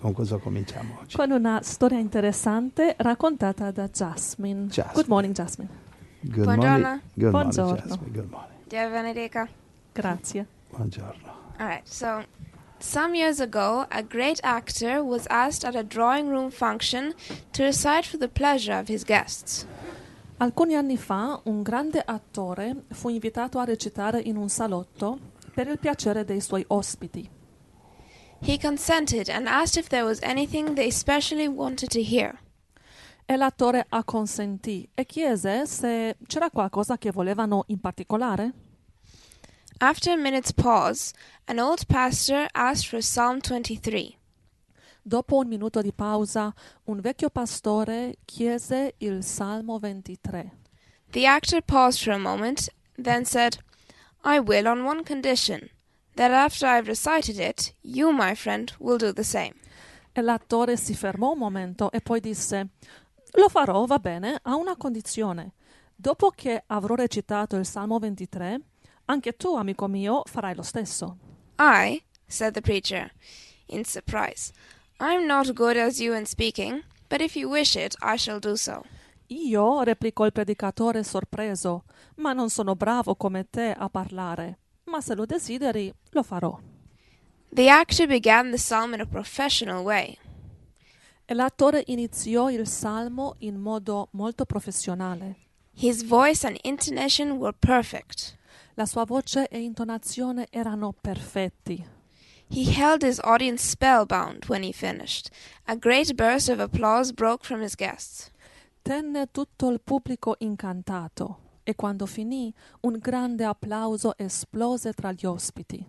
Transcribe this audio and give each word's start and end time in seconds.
Con 0.00 0.12
cosa 0.12 0.36
cominciamo 0.38 0.98
oggi? 1.00 1.16
con 1.16 1.30
una 1.32 1.60
storia 1.62 1.98
interessante 1.98 2.94
raccontata 2.98 3.70
da 3.72 3.88
Jasmine. 3.88 4.66
Jasmine. 4.66 4.92
Good 4.94 5.06
morning, 5.08 5.34
Jasmine. 5.34 5.68
Good 6.20 6.44
Buongiorno. 6.44 6.78
morning. 6.78 7.00
Good 7.14 7.30
Buongiorno. 7.30 7.64
morning, 7.66 7.88
Jasmine. 7.88 8.12
Good 8.12 8.30
morning. 8.30 8.58
Dear 8.68 8.90
Benedica. 8.90 9.48
Grazie. 9.92 10.46
Buongiorno. 10.70 11.36
All 11.58 11.66
right, 11.66 11.86
so 11.88 12.22
some 12.78 13.16
years 13.16 13.40
ago, 13.40 13.86
a 13.90 14.02
great 14.02 14.38
actor 14.44 15.02
was 15.02 15.26
asked 15.28 15.64
at 15.64 15.74
a 15.74 15.82
drawing 15.82 16.28
room 16.28 16.50
function 16.50 17.12
to 17.52 17.64
recite 17.64 18.06
for 18.06 18.18
the 18.18 18.28
pleasure 18.28 18.78
of 18.78 18.86
his 18.88 19.02
guests. 19.04 19.66
Alcuni 20.36 20.76
anni 20.76 20.96
fa 20.96 21.40
un 21.46 21.62
grande 21.62 22.00
attore 22.06 22.84
fu 22.92 23.08
invitato 23.08 23.58
a 23.58 23.64
recitare 23.64 24.20
in 24.20 24.36
un 24.36 24.48
salotto 24.48 25.18
per 25.52 25.66
il 25.66 25.78
piacere 25.80 26.24
dei 26.24 26.40
suoi 26.40 26.62
ospiti. 26.68 27.28
He 28.40 28.56
consented 28.56 29.28
and 29.28 29.48
asked 29.48 29.76
if 29.76 29.88
there 29.88 30.04
was 30.04 30.20
anything 30.22 30.74
they 30.74 30.88
especially 30.88 31.48
wanted 31.48 31.90
to 31.90 32.02
hear. 32.02 32.40
E 33.26 33.36
l'attore 33.36 33.84
acconsentì 33.88 34.88
e 34.94 35.04
chiese 35.04 35.66
se 35.66 36.16
c'era 36.26 36.50
qualcosa 36.50 36.96
che 36.96 37.10
volevano 37.10 37.64
in 37.66 37.78
particolare. 37.78 38.52
After 39.80 40.12
a 40.12 40.16
minute's 40.16 40.52
pause, 40.52 41.12
an 41.46 41.58
old 41.58 41.86
pastor 41.88 42.48
asked 42.54 42.88
for 42.88 43.00
Psalm 43.00 43.40
23. 43.40 44.16
Dopo 45.02 45.36
un 45.36 45.48
minuto 45.48 45.82
di 45.82 45.92
pausa, 45.92 46.54
un 46.84 47.00
vecchio 47.00 47.30
pastore 47.30 48.16
chiese 48.24 48.94
il 48.98 49.22
Salmo 49.22 49.78
23. 49.78 50.52
The 51.12 51.26
actor 51.26 51.60
paused 51.60 52.02
for 52.02 52.12
a 52.12 52.18
moment, 52.18 52.68
then 52.96 53.24
said, 53.24 53.58
I 54.24 54.38
will 54.38 54.66
on 54.66 54.84
one 54.84 55.04
condition 55.04 55.70
that 56.18 56.32
after 56.32 56.66
I've 56.66 56.88
recited 56.88 57.38
it, 57.38 57.72
you, 57.82 58.12
my 58.12 58.34
friend, 58.34 58.72
will 58.80 58.98
do 58.98 59.12
the 59.12 59.22
same. 59.22 59.54
E 60.12 60.20
l'attore 60.20 60.76
si 60.76 60.94
fermò 60.94 61.32
un 61.32 61.38
momento 61.38 61.92
e 61.92 62.00
poi 62.00 62.20
disse: 62.20 62.70
Lo 63.34 63.48
farò, 63.48 63.84
va 63.86 63.98
bene, 63.98 64.38
a 64.42 64.56
una 64.56 64.76
condizione. 64.76 65.52
Dopo 65.94 66.30
che 66.30 66.64
avrò 66.66 66.96
recitato 66.96 67.56
il 67.56 67.64
Salmo 67.64 67.98
23, 67.98 68.60
anche 69.06 69.36
tu, 69.36 69.54
amico 69.54 69.86
mio, 69.86 70.22
farai 70.26 70.54
lo 70.54 70.62
stesso. 70.62 71.16
I, 71.58 72.02
said 72.26 72.52
the 72.54 72.60
preacher, 72.60 73.12
in 73.66 73.84
surprise, 73.84 74.52
I'm 74.98 75.24
not 75.26 75.52
good 75.52 75.76
as 75.76 76.00
you 76.00 76.14
in 76.14 76.26
speaking, 76.26 76.82
but 77.08 77.20
if 77.20 77.36
you 77.36 77.48
wish 77.48 77.76
it, 77.76 77.94
I 78.02 78.16
shall 78.16 78.40
do 78.40 78.56
so. 78.56 78.82
Io, 79.28 79.82
replicò 79.82 80.24
il 80.24 80.32
predicatore 80.32 81.04
sorpreso, 81.04 81.84
ma 82.16 82.32
non 82.32 82.50
sono 82.50 82.74
bravo 82.74 83.14
come 83.14 83.48
te 83.48 83.72
a 83.76 83.88
parlare. 83.88 84.58
Ma 84.88 85.02
se 85.02 85.14
lo 85.14 85.26
desideri, 85.26 85.92
lo 86.10 86.22
farò. 86.22 86.58
The 87.50 87.68
actor 87.68 88.06
began 88.06 88.50
the 88.50 88.56
psalm 88.56 88.94
in 88.94 89.00
a 89.00 89.06
professional 89.06 89.84
way. 89.84 90.16
L'attore 91.26 91.82
iniziò 91.88 92.50
il 92.50 92.66
salmo 92.66 93.34
in 93.40 93.60
modo 93.60 94.08
molto 94.12 94.46
professionale. 94.46 95.36
His 95.74 96.02
voice 96.02 96.46
and 96.46 96.58
intonation 96.62 97.32
were 97.32 97.52
perfect. 97.52 98.38
La 98.74 98.86
sua 98.86 99.04
voce 99.04 99.46
e 99.48 99.60
intonazione 99.60 100.46
erano 100.50 100.94
perfetti. 100.98 101.84
He 102.48 102.72
held 102.72 103.02
his 103.02 103.20
audience 103.22 103.62
spellbound 103.62 104.48
when 104.48 104.62
he 104.62 104.72
finished. 104.72 105.28
A 105.66 105.76
great 105.76 106.14
burst 106.14 106.48
of 106.48 106.60
applause 106.60 107.12
broke 107.12 107.44
from 107.44 107.60
his 107.60 107.74
guests. 107.74 108.30
Tenne 108.82 109.26
tutto 109.30 109.68
il 109.68 109.80
pubblico 109.80 110.36
incantato 110.38 111.47
e 111.68 111.74
quando 111.74 112.06
finì 112.06 112.50
un 112.80 112.96
grande 112.98 113.44
applauso 113.44 114.16
esplose 114.16 114.94
tra 114.94 115.12
gli 115.12 115.26
ospiti. 115.26 115.84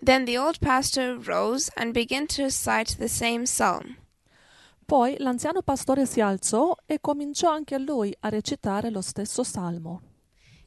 Then 0.00 0.24
the 0.24 0.38
old 0.38 0.60
pastor 0.60 1.18
rose 1.18 1.68
and 1.74 1.92
began 1.92 2.26
to 2.26 2.44
recite 2.44 2.96
the 2.96 3.08
same 3.08 3.42
psalm. 3.42 3.96
Poi 4.86 5.16
l'anziano 5.18 5.62
pastore 5.62 6.06
si 6.06 6.20
alzò 6.20 6.76
e 6.86 7.00
cominciò 7.00 7.50
anche 7.50 7.76
lui 7.78 8.14
a 8.20 8.28
recitare 8.28 8.90
lo 8.90 9.00
stesso 9.00 9.42
salmo. 9.42 10.00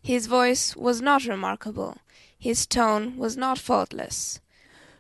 His 0.02 0.28
voice 0.28 0.74
was 0.78 1.00
not 1.00 1.24
remarkable. 1.24 1.94
His 2.38 2.68
tone 2.68 3.14
was 3.16 3.36
not 3.36 3.58
faultless. 3.58 4.42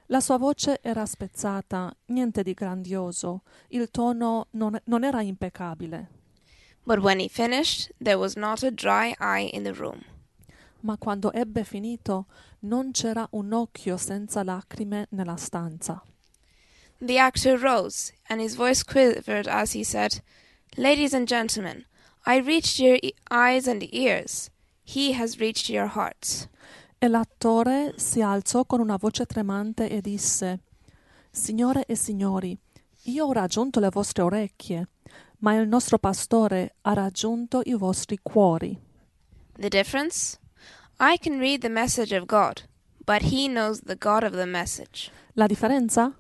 La 0.05 0.21
sua 0.21 0.37
voce 0.37 0.79
era 0.81 1.05
spezzata, 1.05 1.93
niente 2.05 2.43
di 2.43 2.53
grandioso, 2.53 3.41
il 3.69 3.89
tono 3.91 4.47
non, 4.51 4.79
non 4.85 5.03
era 5.03 5.21
impeccabile, 5.21 6.22
But 6.85 6.99
when 6.99 7.19
he 7.19 7.27
finished, 7.29 7.91
there 7.99 8.17
was 8.17 8.35
not 8.35 8.63
a 8.63 8.71
dry 8.71 9.15
eye 9.19 9.49
in 9.53 9.63
the 9.63 9.73
room. 9.73 10.03
ma 10.83 10.97
quando 10.97 11.31
ebbe 11.31 11.63
finito 11.63 12.25
non 12.59 12.91
c'era 12.91 13.27
un 13.31 13.51
occhio 13.53 13.97
senza 13.97 14.43
lacrime 14.43 15.07
nella 15.11 15.37
stanza. 15.37 16.03
The 16.99 17.19
actor 17.19 17.57
rose, 17.57 18.13
and 18.29 18.39
his 18.39 18.55
voice 18.55 18.83
quivered 18.83 19.47
as 19.47 19.73
he 19.73 19.83
said, 19.83 20.21
Ladies 20.77 21.13
and 21.13 21.27
gentlemen, 21.27 21.85
I 22.25 22.37
reached 22.39 22.79
your 22.79 22.97
e- 23.01 23.13
eyes 23.29 23.67
and 23.67 23.83
ears. 23.93 24.49
He 24.83 25.13
has 25.13 25.39
reached 25.39 25.69
your 25.69 25.87
hearts. 25.87 26.47
E 26.97 27.07
l'attore 27.07 27.93
si 27.97 28.21
alzò 28.21 28.65
con 28.65 28.79
una 28.79 28.95
voce 28.97 29.25
tremante 29.25 29.89
e 29.89 29.99
disse 30.01 30.59
Signore 31.31 31.85
e 31.85 31.95
signori, 31.95 32.57
io 33.03 33.25
ho 33.25 33.31
raggiunto 33.33 33.79
le 33.79 33.89
vostre 33.89 34.23
orecchie, 34.23 34.87
ma 35.43 35.55
il 35.55 35.67
nostro 35.67 35.99
pastore 35.99 36.75
ha 36.81 36.93
raggiunto 36.93 37.61
i 37.65 37.73
vostri 37.73 38.17
cuori. 38.21 38.79
The 39.59 39.67
difference? 39.67 40.39
I 40.99 41.17
can 41.17 41.37
read 41.37 41.61
the 41.61 41.69
message 41.69 42.15
of 42.15 42.25
God, 42.25 42.63
but 43.05 43.23
he 43.23 43.47
knows 43.47 43.81
the 43.81 43.97
God 43.97 44.23
of 44.23 44.31
the 44.31 44.45
message. 44.45 45.11
La 45.33 45.45
differenza? 45.45 46.17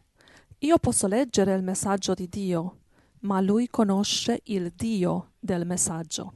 Io 0.59 0.77
posso 0.77 1.07
leggere 1.07 1.53
il 1.55 1.63
messaggio 1.63 2.13
di 2.13 2.27
Dio, 2.27 2.79
ma 3.21 3.39
lui 3.39 3.69
conosce 3.69 4.41
il 4.45 4.71
Dio 4.75 5.31
del 5.39 5.65
messaggio. 5.65 6.33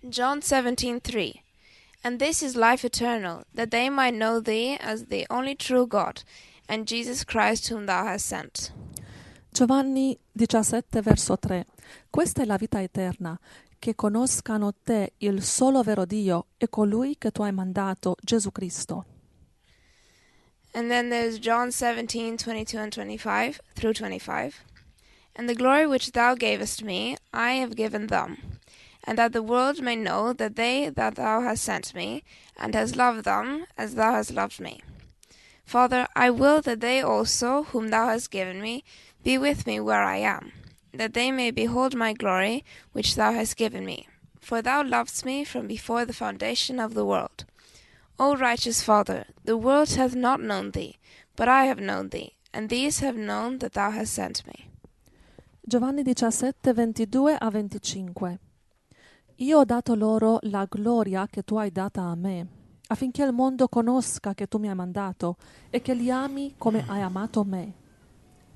John 0.00 0.40
17:3 0.40 1.42
And 2.02 2.18
this 2.18 2.42
is 2.42 2.54
life 2.54 2.86
eternal, 2.86 3.44
that 3.54 3.70
they 3.70 3.88
might 3.88 4.14
know 4.14 4.40
thee 4.40 4.76
as 4.80 5.06
the 5.06 5.26
only 5.28 5.54
true 5.54 5.86
God, 5.86 6.22
and 6.66 6.86
Jesus 6.86 7.24
Christ 7.24 7.70
whom 7.70 7.86
thou 7.86 8.04
hast 8.04 8.26
sent. 8.26 8.72
Giovanni 9.52 10.16
17 10.32 11.02
verso 11.02 11.36
3. 11.36 11.66
Questa 12.08 12.42
è 12.42 12.44
la 12.44 12.56
vita 12.56 12.80
eterna, 12.80 13.38
che 13.78 13.94
conoscano 13.94 14.72
te, 14.82 15.14
il 15.18 15.42
solo 15.42 15.82
vero 15.82 16.04
Dio, 16.04 16.46
e 16.56 16.68
colui 16.68 17.16
che 17.18 17.30
tu 17.32 17.42
hai 17.42 17.52
mandato, 17.52 18.16
Gesù 18.22 18.52
Cristo. 18.52 19.04
And 20.72 20.88
then 20.88 21.08
there's 21.08 21.38
John 21.40 21.72
17, 21.72 22.36
22 22.36 22.78
and 22.78 22.92
25 22.92 23.60
through 23.74 23.94
25. 23.94 24.54
And 25.34 25.48
the 25.48 25.54
glory 25.54 25.84
which 25.84 26.12
thou 26.12 26.34
gavest 26.34 26.82
me, 26.84 27.16
I 27.32 27.54
have 27.54 27.74
given 27.74 28.06
them, 28.06 28.36
and 29.04 29.18
that 29.18 29.32
the 29.32 29.42
world 29.42 29.82
may 29.82 29.96
know 29.96 30.32
that 30.32 30.54
they 30.54 30.90
that 30.90 31.16
thou 31.16 31.40
hast 31.40 31.64
sent 31.64 31.92
me, 31.92 32.22
and 32.56 32.74
hast 32.74 32.94
loved 32.94 33.24
them 33.24 33.66
as 33.76 33.94
thou 33.94 34.12
hast 34.12 34.32
loved 34.32 34.60
me. 34.60 34.80
Father, 35.70 36.08
I 36.16 36.30
will 36.30 36.60
that 36.62 36.80
they 36.80 37.00
also, 37.00 37.62
whom 37.62 37.90
thou 37.90 38.08
hast 38.08 38.32
given 38.32 38.60
me, 38.60 38.82
be 39.22 39.38
with 39.38 39.68
me 39.68 39.78
where 39.78 40.02
I 40.02 40.16
am, 40.16 40.50
that 40.92 41.14
they 41.14 41.30
may 41.30 41.52
behold 41.52 41.94
my 41.94 42.12
glory 42.12 42.64
which 42.90 43.14
thou 43.14 43.30
hast 43.32 43.56
given 43.56 43.84
me. 43.84 44.08
For 44.40 44.62
thou 44.62 44.82
lovedst 44.82 45.24
me 45.24 45.44
from 45.44 45.68
before 45.68 46.04
the 46.04 46.12
foundation 46.12 46.80
of 46.80 46.94
the 46.94 47.04
world. 47.04 47.44
O 48.18 48.34
righteous 48.34 48.82
Father, 48.82 49.26
the 49.44 49.56
world 49.56 49.90
hath 49.90 50.16
not 50.16 50.40
known 50.40 50.72
thee, 50.72 50.98
but 51.36 51.46
I 51.46 51.66
have 51.66 51.78
known 51.78 52.08
thee, 52.08 52.34
and 52.52 52.68
these 52.68 52.98
have 52.98 53.16
known 53.16 53.58
that 53.58 53.74
thou 53.74 53.92
hast 53.92 54.12
sent 54.12 54.44
me. 54.48 54.70
Giovanni 55.68 56.02
17, 56.02 56.52
22 56.64 57.28
a 57.28 57.38
25. 57.38 58.38
Io 59.36 59.58
ho 59.58 59.64
dato 59.64 59.94
loro 59.94 60.40
la 60.42 60.66
gloria 60.66 61.28
che 61.30 61.44
tu 61.44 61.58
hai 61.58 61.70
data 61.70 62.00
a 62.00 62.16
me, 62.16 62.59
affinché 62.92 63.22
il 63.22 63.32
mondo 63.32 63.68
conosca 63.68 64.34
che 64.34 64.48
tu 64.48 64.58
mi 64.58 64.68
hai 64.68 64.74
mandato 64.74 65.36
e 65.70 65.80
che 65.80 65.94
li 65.94 66.10
ami 66.10 66.54
come 66.58 66.84
hai 66.88 67.00
amato 67.00 67.44
me. 67.44 67.72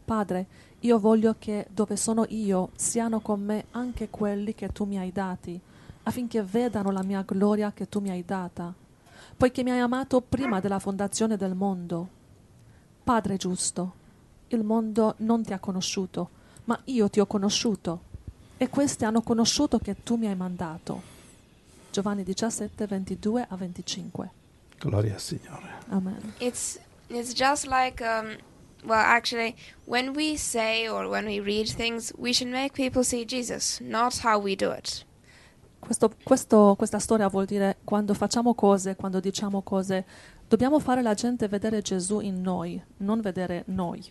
Padre, 0.05 0.47
io 0.81 0.99
voglio 0.99 1.37
che 1.38 1.67
dove 1.70 1.97
sono 1.97 2.25
io 2.29 2.70
siano 2.75 3.20
con 3.20 3.41
me 3.41 3.67
anche 3.70 4.11
quelli 4.11 4.55
che 4.55 4.69
tu 4.69 4.85
mi 4.85 4.99
hai 4.99 5.12
dati, 5.12 5.59
affinché 6.03 6.43
vedano 6.43 6.91
la 6.91 7.03
mia 7.05 7.23
gloria 7.23 7.73
che 7.73 7.88
tu 7.88 8.00
mi 8.00 8.11
hai 8.11 8.25
data, 8.25 8.75
poiché 9.37 9.62
mi 9.62 9.70
hai 9.70 9.79
amato 9.79 10.20
prima 10.20 10.59
della 10.61 10.81
fondazione 10.81 11.37
del 11.37 11.55
mondo. 11.55 12.09
Padre 13.05 13.37
giusto, 13.37 13.93
il 14.49 14.64
mondo 14.64 15.14
non 15.19 15.44
ti 15.44 15.53
ha 15.53 15.61
conosciuto, 15.61 16.29
ma 16.64 16.79
io 16.85 17.09
ti 17.09 17.20
ho 17.20 17.26
conosciuto 17.26 18.12
e 18.56 18.69
questi 18.69 19.05
hanno 19.05 19.23
conosciuto 19.23 19.79
che 19.79 20.03
tu 20.03 20.17
mi 20.17 20.26
hai 20.26 20.37
mandato. 20.37 21.13
Giovanni 21.94 22.25
17, 22.25 22.87
22 22.88 23.46
a 23.49 23.55
25. 23.56 24.31
Gloria 24.81 25.14
al 25.14 25.20
Signore. 25.20 25.69
Amen. 25.91 26.35
It's 26.41 26.79
it's 27.08 27.32
just 27.32 27.67
like 27.67 28.02
um, 28.02 28.37
well, 28.85 28.99
actually, 28.99 29.55
when 29.87 30.12
we 30.14 30.37
say 30.37 30.88
or 30.88 31.06
when 31.08 31.25
we 31.26 31.38
read 31.41 31.69
things, 31.69 32.12
we 32.19 32.32
should 32.32 32.50
make 32.50 32.73
people 32.75 33.05
see 33.05 33.25
Jesus, 33.25 33.79
not 33.81 34.19
how 34.25 34.38
we 34.41 34.56
do 34.56 34.73
it. 34.73 35.05
Questo- 35.79 36.11
questo- 36.25 36.75
questa 36.76 36.99
storia 36.99 37.29
vuol 37.29 37.44
dire 37.46 37.76
quando 37.85 38.12
facciamo 38.14 38.55
cose, 38.55 38.97
quando 38.97 39.20
diciamo 39.20 39.62
cose, 39.62 40.05
dobbiamo 40.49 40.81
fare 40.81 41.00
la 41.02 41.14
gente 41.14 41.47
vedere 41.47 41.81
Gesù 41.82 42.20
in 42.20 42.40
noi, 42.40 42.82
non 42.99 43.20
vedere 43.20 43.62
noi. 43.69 44.02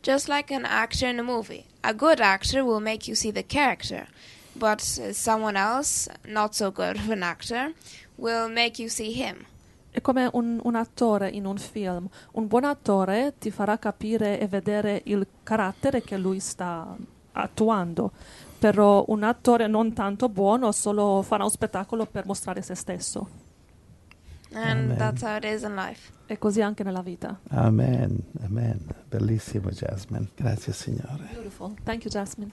Just 0.00 0.28
like 0.28 0.54
an 0.54 0.64
actor 0.64 1.08
in 1.10 1.18
a 1.18 1.22
movie. 1.22 1.64
A 1.82 1.92
good 1.92 2.20
actor 2.20 2.62
will 2.64 2.80
make 2.80 3.06
you 3.08 3.14
see 3.16 3.32
the 3.32 3.44
character, 3.44 4.08
but 4.58 4.80
uh, 4.98 5.12
someone 5.12 5.56
else, 5.56 6.08
not 6.26 6.54
so 6.54 6.70
good 6.70 6.96
of 6.96 7.10
an 7.10 7.22
actor, 7.22 7.72
will 8.16 8.48
make 8.48 8.80
you 8.80 8.88
see 8.88 9.12
him. 9.12 9.44
È 9.90 10.00
come 10.00 10.28
un, 10.32 10.60
un 10.62 10.74
attore 10.74 11.28
in 11.30 11.46
un 11.46 11.56
film. 11.56 12.08
Un 12.32 12.46
buon 12.46 12.64
attore 12.64 13.34
ti 13.38 13.50
farà 13.50 13.78
capire 13.78 14.38
e 14.38 14.46
vedere 14.46 15.00
il 15.04 15.26
carattere 15.42 16.02
che 16.02 16.16
lui 16.16 16.40
sta 16.40 16.96
attuando, 17.32 18.12
però 18.58 19.04
un 19.08 19.22
attore 19.22 19.66
non 19.66 19.92
tanto 19.92 20.28
buono 20.28 20.72
solo 20.72 21.22
farà 21.22 21.44
un 21.44 21.50
spettacolo 21.50 22.06
per 22.06 22.26
mostrare 22.26 22.62
se 22.62 22.74
stesso. 22.74 23.46
And 24.52 24.92
Amen. 24.92 24.96
that's 24.96 25.22
how 25.22 25.36
it 25.36 25.44
is 25.44 25.62
in 25.62 25.74
life. 25.74 26.10
E 26.26 26.38
così 26.38 26.62
anche 26.62 26.82
nella 26.82 27.02
vita. 27.02 27.38
Amen, 27.48 28.18
amen. 28.42 28.80
Bellissimo 29.08 29.70
Jasmine. 29.70 30.28
Grazie 30.34 30.72
Signore. 30.72 31.28
Beautiful. 31.32 31.74
Thank 31.84 32.04
you, 32.04 32.10
Jasmine. 32.10 32.46